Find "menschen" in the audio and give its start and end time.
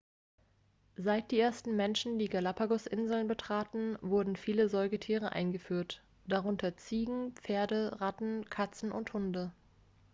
1.75-2.17